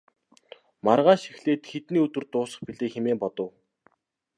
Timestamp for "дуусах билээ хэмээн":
2.31-3.17